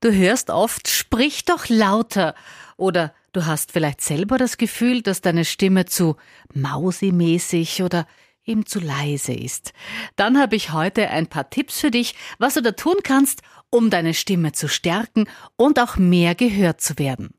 [0.00, 2.34] Du hörst oft, sprich doch lauter.
[2.78, 6.16] Oder du hast vielleicht selber das Gefühl, dass deine Stimme zu
[6.54, 8.06] mausimäßig oder
[8.46, 9.74] eben zu leise ist.
[10.16, 13.90] Dann habe ich heute ein paar Tipps für dich, was du da tun kannst, um
[13.90, 17.34] deine Stimme zu stärken und auch mehr gehört zu werden.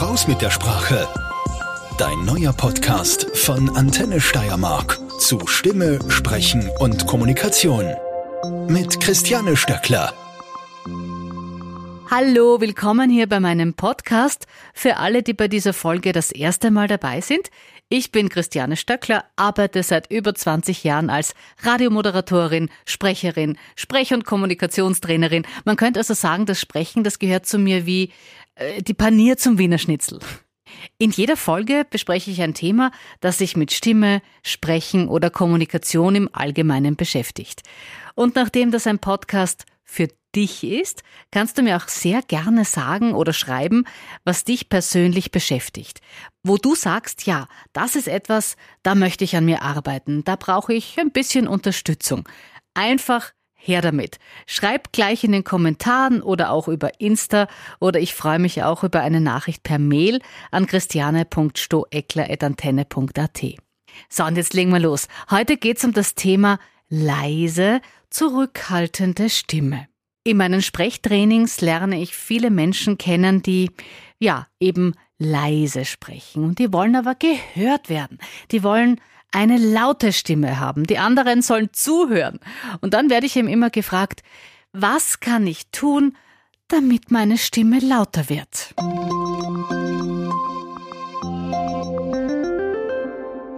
[0.00, 1.08] Raus mit der Sprache.
[1.98, 7.92] Dein neuer Podcast von Antenne Steiermark zu Stimme, Sprechen und Kommunikation
[8.72, 10.14] mit Christiane Stöckler.
[12.10, 14.46] Hallo, willkommen hier bei meinem Podcast.
[14.72, 17.50] Für alle, die bei dieser Folge das erste Mal dabei sind,
[17.90, 25.46] ich bin Christiane Stöckler, arbeite seit über 20 Jahren als Radiomoderatorin, Sprecherin, Sprech- und Kommunikationstrainerin.
[25.66, 28.10] Man könnte also sagen, das Sprechen, das gehört zu mir wie
[28.54, 30.18] äh, die Panier zum Wiener Schnitzel.
[30.96, 36.30] In jeder Folge bespreche ich ein Thema, das sich mit Stimme, Sprechen oder Kommunikation im
[36.32, 37.62] Allgemeinen beschäftigt.
[38.14, 43.14] Und nachdem das ein Podcast für dich ist, kannst du mir auch sehr gerne sagen
[43.14, 43.84] oder schreiben,
[44.24, 46.00] was dich persönlich beschäftigt.
[46.42, 50.72] Wo du sagst, ja, das ist etwas, da möchte ich an mir arbeiten, da brauche
[50.72, 52.28] ich ein bisschen Unterstützung.
[52.74, 54.18] Einfach her damit.
[54.46, 59.00] Schreib gleich in den Kommentaren oder auch über Insta oder ich freue mich auch über
[59.00, 63.40] eine Nachricht per Mail an christiane.stoeckler.antenne.at.
[64.08, 65.06] So, und jetzt legen wir los.
[65.30, 67.82] Heute geht's um das Thema leise,
[68.12, 69.86] zurückhaltende Stimme.
[70.24, 73.70] In meinen Sprechtrainings lerne ich viele Menschen kennen, die
[74.20, 78.18] ja eben leise sprechen und die wollen aber gehört werden.
[78.50, 79.00] Die wollen
[79.32, 80.84] eine laute Stimme haben.
[80.84, 82.38] Die anderen sollen zuhören.
[82.80, 84.22] Und dann werde ich ihm immer gefragt,
[84.72, 86.16] was kann ich tun,
[86.68, 88.74] damit meine Stimme lauter wird?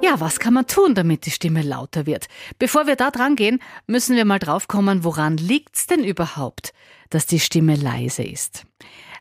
[0.05, 2.27] Ja, was kann man tun, damit die Stimme lauter wird?
[2.59, 6.75] Bevor wir da dran gehen, müssen wir mal draufkommen, woran liegt's denn überhaupt,
[7.09, 8.67] dass die Stimme leise ist?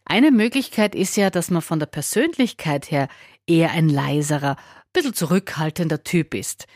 [0.04, 3.08] Eine Möglichkeit ist ja, dass man von der Persönlichkeit her
[3.48, 4.58] eher ein leiserer,
[4.92, 6.68] bisschen zurückhaltender Typ ist.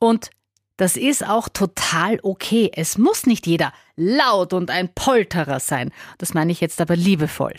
[0.00, 0.30] Und
[0.76, 2.72] das ist auch total okay.
[2.74, 5.92] Es muss nicht jeder laut und ein Polterer sein.
[6.18, 7.54] Das meine ich jetzt aber liebevoll.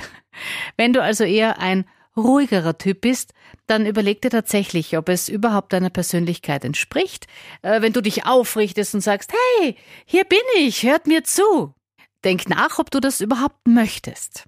[0.75, 1.85] Wenn du also eher ein
[2.17, 3.33] ruhigerer Typ bist,
[3.67, 7.27] dann überleg dir tatsächlich, ob es überhaupt deiner Persönlichkeit entspricht.
[7.61, 11.73] Äh, wenn du dich aufrichtest und sagst, hey, hier bin ich, hört mir zu.
[12.23, 14.45] Denk nach, ob du das überhaupt möchtest.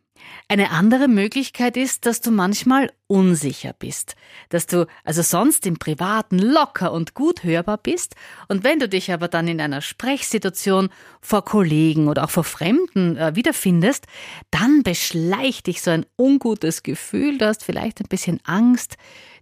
[0.48, 4.16] Eine andere Möglichkeit ist, dass du manchmal unsicher bist,
[4.50, 8.16] dass du also sonst im Privaten locker und gut hörbar bist.
[8.48, 10.90] Und wenn du dich aber dann in einer Sprechsituation
[11.22, 14.06] vor Kollegen oder auch vor Fremden äh, wiederfindest,
[14.52, 18.98] dann beschleicht dich so ein ungutes Gefühl, du hast vielleicht ein bisschen Angst,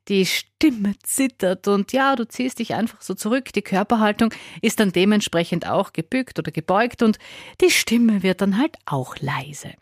[0.07, 4.91] die Stimme zittert und ja, du ziehst dich einfach so zurück, die Körperhaltung ist dann
[4.91, 7.19] dementsprechend auch gebückt oder gebeugt und
[7.61, 9.73] die Stimme wird dann halt auch leise.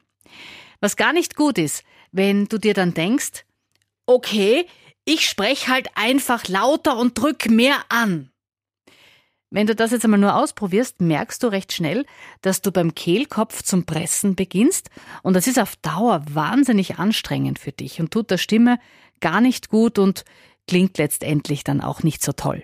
[0.80, 3.46] Was gar nicht gut ist, wenn du dir dann denkst,
[4.06, 4.66] okay,
[5.06, 8.32] ich spreche halt einfach lauter und drück mehr an.
[9.52, 12.06] Wenn du das jetzt einmal nur ausprobierst, merkst du recht schnell,
[12.42, 14.90] dass du beim Kehlkopf zum Pressen beginnst
[15.24, 18.80] und das ist auf Dauer wahnsinnig anstrengend für dich und tut der Stimme
[19.22, 20.26] gar nicht gut und
[20.68, 22.64] klingt letztendlich dann auch nicht so toll.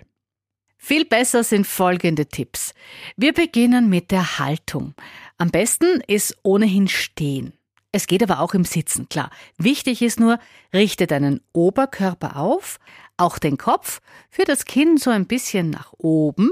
[0.78, 2.74] Viel besser sind folgende Tipps.
[3.16, 4.96] Wir beginnen mit der Haltung.
[5.38, 7.54] Am besten ist ohnehin stehen.
[7.92, 9.30] Es geht aber auch im Sitzen, klar.
[9.58, 10.40] Wichtig ist nur,
[10.74, 12.80] richte deinen Oberkörper auf,
[13.18, 16.52] auch den Kopf, für das Kinn so ein bisschen nach oben.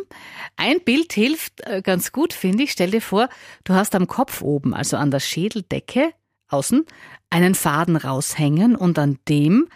[0.57, 2.71] Ein Bild hilft äh, ganz gut, finde ich.
[2.73, 3.29] Stell dir vor,
[3.63, 6.13] du hast am Kopf oben, also an der Schädeldecke
[6.49, 6.85] außen,
[7.29, 9.69] einen Faden raushängen und an dem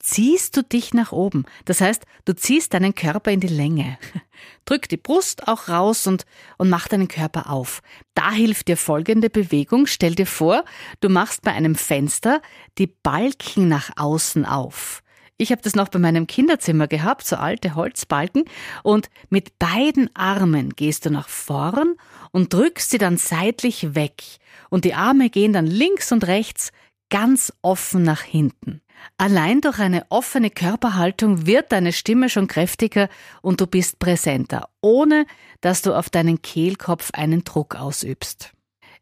[0.00, 1.44] ziehst du dich nach oben.
[1.64, 3.98] Das heißt, du ziehst deinen Körper in die Länge.
[4.64, 6.24] Drück die Brust auch raus und,
[6.56, 7.82] und mach deinen Körper auf.
[8.14, 9.86] Da hilft dir folgende Bewegung.
[9.86, 10.64] Stell dir vor,
[11.00, 12.40] du machst bei einem Fenster
[12.78, 15.02] die Balken nach außen auf.
[15.40, 18.44] Ich habe das noch bei meinem Kinderzimmer gehabt, so alte Holzbalken,
[18.82, 21.94] und mit beiden Armen gehst du nach vorn
[22.32, 24.20] und drückst sie dann seitlich weg,
[24.68, 26.72] und die Arme gehen dann links und rechts
[27.08, 28.82] ganz offen nach hinten.
[29.16, 33.08] Allein durch eine offene Körperhaltung wird deine Stimme schon kräftiger
[33.42, 35.26] und du bist präsenter, ohne
[35.60, 38.52] dass du auf deinen Kehlkopf einen Druck ausübst.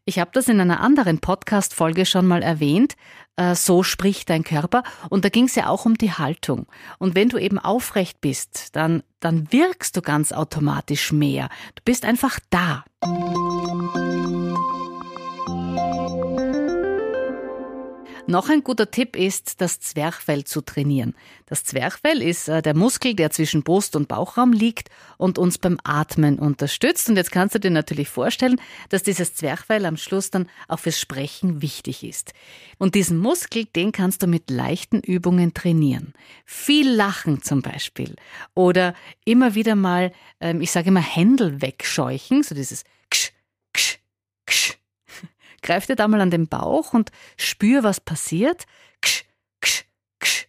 [0.09, 2.95] Ich habe das in einer anderen Podcast-Folge schon mal erwähnt.
[3.35, 4.83] Äh, so spricht dein Körper.
[5.09, 6.65] Und da ging es ja auch um die Haltung.
[6.97, 11.49] Und wenn du eben aufrecht bist, dann, dann wirkst du ganz automatisch mehr.
[11.75, 12.85] Du bist einfach da.
[18.29, 21.15] Noch ein guter Tipp ist, das Zwerchfell zu trainieren.
[21.45, 25.79] Das Zwerchfell ist äh, der Muskel, der zwischen Brust- und Bauchraum liegt und uns beim
[25.85, 27.07] Atmen unterstützt.
[27.07, 28.59] Und jetzt kannst du dir natürlich vorstellen,
[28.89, 32.33] dass dieses Zwerchfell am Schluss dann auch fürs Sprechen wichtig ist.
[32.77, 36.13] Und diesen Muskel, den kannst du mit leichten Übungen trainieren.
[36.43, 38.17] Viel lachen zum Beispiel.
[38.55, 38.93] Oder
[39.23, 43.31] immer wieder mal, ähm, ich sage immer Händel wegscheuchen, so dieses Ksch.
[45.61, 48.65] Greif dir da mal an den Bauch und spür, was passiert.
[49.01, 49.23] Ksch,
[49.61, 49.85] ksch,
[50.19, 50.47] ksch.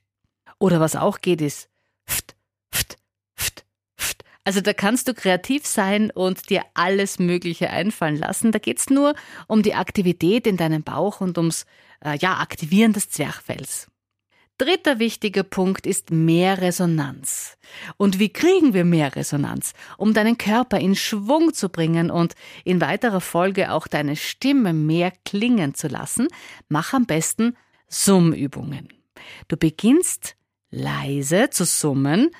[0.59, 1.69] Oder was auch geht, ist
[2.07, 2.37] ft,
[2.75, 2.97] ft,
[3.35, 3.65] ft,
[3.97, 4.25] ft.
[4.45, 8.53] Also da kannst du kreativ sein und dir alles Mögliche einfallen lassen.
[8.53, 9.15] Da geht's nur
[9.47, 11.67] um die Aktivität in deinem Bauch und ums
[12.05, 13.89] äh, ja, Aktivieren des Zwerchfells.
[14.59, 17.57] Dritter wichtiger Punkt ist mehr Resonanz.
[17.97, 19.73] Und wie kriegen wir mehr Resonanz?
[19.97, 22.35] Um deinen Körper in Schwung zu bringen und
[22.65, 26.27] in weiterer Folge auch deine Stimme mehr klingen zu lassen,
[26.69, 27.57] mach am besten
[27.87, 28.89] Summübungen.
[29.47, 30.35] Du beginnst
[30.71, 32.31] leise zu summen.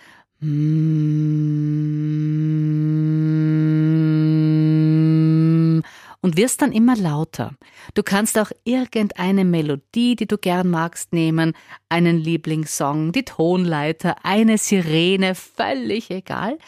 [6.21, 7.55] Und wirst dann immer lauter.
[7.95, 11.55] Du kannst auch irgendeine Melodie, die du gern magst, nehmen,
[11.89, 16.59] einen Lieblingssong, die Tonleiter, eine Sirene, völlig egal.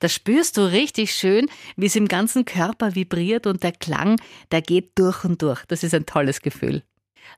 [0.00, 1.46] Da spürst du richtig schön,
[1.76, 4.18] wie es im ganzen Körper vibriert und der Klang,
[4.50, 5.64] der geht durch und durch.
[5.66, 6.82] Das ist ein tolles Gefühl.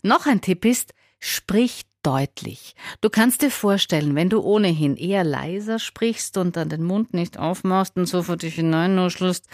[0.02, 2.74] Noch ein Tipp ist, sprich deutlich.
[3.00, 7.38] Du kannst dir vorstellen, wenn du ohnehin eher leiser sprichst und dann den Mund nicht
[7.38, 9.46] aufmachst und so vor dich hineinnuschelst,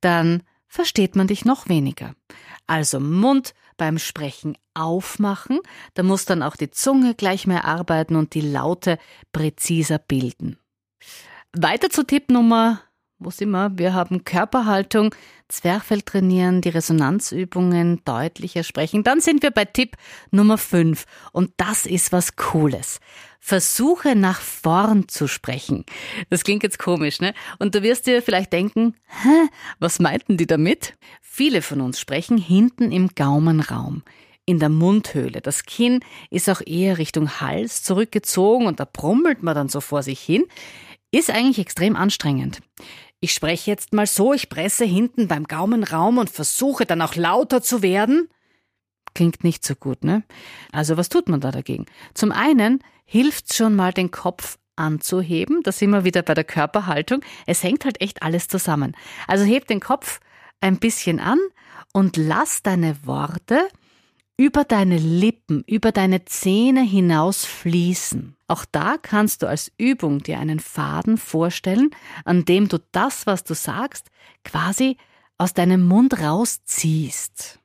[0.00, 2.14] dann versteht man dich noch weniger.
[2.66, 5.58] Also Mund beim Sprechen aufmachen,
[5.94, 8.98] da muss dann auch die Zunge gleich mehr arbeiten und die Laute
[9.32, 10.58] präziser bilden.
[11.52, 12.80] Weiter zu Tipp Nummer
[13.20, 13.70] wo sind wir?
[13.76, 15.14] Wir haben Körperhaltung,
[15.50, 19.04] Zwerchfell trainieren, die Resonanzübungen, deutlicher sprechen.
[19.04, 19.96] Dann sind wir bei Tipp
[20.30, 23.00] Nummer 5 und das ist was Cooles.
[23.40, 25.84] Versuche nach vorn zu sprechen.
[26.28, 27.32] Das klingt jetzt komisch, ne?
[27.58, 29.48] Und du wirst dir vielleicht denken, hä,
[29.78, 30.96] was meinten die damit?
[31.22, 34.02] Viele von uns sprechen hinten im Gaumenraum
[34.44, 35.40] in der Mundhöhle.
[35.40, 40.02] Das Kinn ist auch eher Richtung Hals zurückgezogen und da brummelt man dann so vor
[40.02, 40.44] sich hin.
[41.12, 42.60] Ist eigentlich extrem anstrengend.
[43.20, 47.62] Ich spreche jetzt mal so, ich presse hinten beim Gaumenraum und versuche dann auch lauter
[47.62, 48.28] zu werden.
[49.14, 50.22] Klingt nicht so gut, ne?
[50.72, 51.84] Also was tut man da dagegen?
[52.14, 57.20] Zum einen hilft's schon mal den Kopf anzuheben, da sind wir wieder bei der Körperhaltung.
[57.46, 58.96] Es hängt halt echt alles zusammen.
[59.26, 60.20] Also heb den Kopf
[60.60, 61.38] ein bisschen an
[61.92, 63.68] und lass deine Worte
[64.40, 68.36] über deine Lippen, über deine Zähne hinaus fließen.
[68.48, 71.90] Auch da kannst du als Übung dir einen Faden vorstellen,
[72.24, 74.06] an dem du das, was du sagst,
[74.42, 74.96] quasi
[75.36, 77.58] aus deinem Mund rausziehst.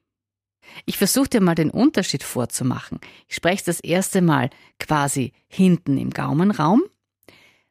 [0.85, 2.99] Ich versuche dir mal den Unterschied vorzumachen.
[3.29, 6.83] Ich spreche das erste Mal quasi hinten im Gaumenraum.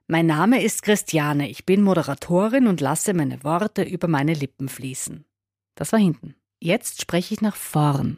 [0.07, 5.27] Mein Name ist Christiane, ich bin Moderatorin und lasse meine Worte über meine Lippen fließen.
[5.75, 6.37] Das war hinten.
[6.59, 8.17] Jetzt spreche ich nach vorn.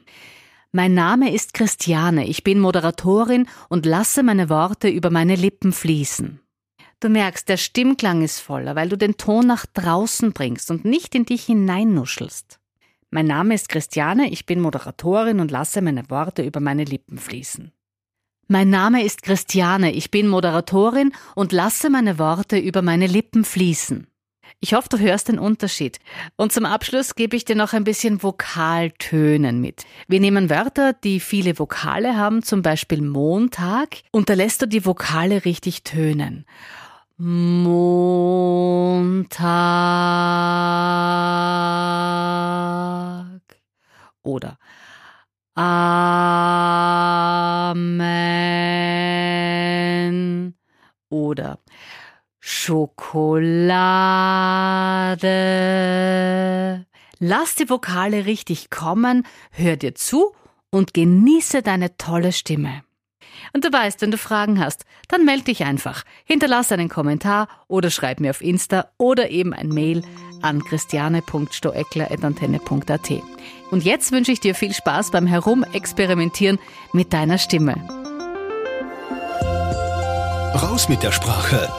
[0.73, 6.41] Mein Name ist Christiane, ich bin Moderatorin und lasse meine Worte über meine Lippen fließen.
[7.01, 11.15] Du merkst, der Stimmklang ist voller, weil du den Ton nach draußen bringst und nicht
[11.15, 12.59] in dich hineinnuschelst.
[13.11, 17.73] Mein Name ist Christiane, ich bin Moderatorin und lasse meine Worte über meine Lippen fließen.
[18.49, 24.07] Mein Name ist Christiane, ich bin Moderatorin und lasse meine Worte über meine Lippen fließen.
[24.61, 25.99] Ich hoffe, du hörst den Unterschied.
[26.37, 29.85] Und zum Abschluss gebe ich dir noch ein bisschen Vokaltönen mit.
[30.09, 34.87] Wir nehmen Wörter, die viele Vokale haben, zum Beispiel Montag, und da lässt du die
[34.87, 36.47] Vokale richtig tönen.
[37.19, 37.67] Montag
[55.97, 56.87] Schokolade.
[57.19, 60.35] Lass die Vokale richtig kommen, hör dir zu
[60.71, 62.83] und genieße deine tolle Stimme.
[63.55, 66.03] Und du weißt, wenn du Fragen hast, dann melde dich einfach.
[66.25, 70.03] Hinterlass einen Kommentar oder schreib mir auf Insta oder eben ein Mail
[70.43, 73.11] an christiane.stoeckler.antenne.at.
[73.71, 76.59] Und jetzt wünsche ich dir viel Spaß beim Herumexperimentieren
[76.93, 77.77] mit deiner Stimme.
[80.55, 81.71] Raus mit der Sprache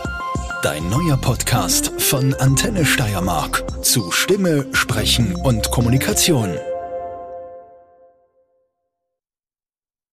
[0.63, 6.49] Dein neuer Podcast von Antenne Steiermark zu Stimme, Sprechen und Kommunikation.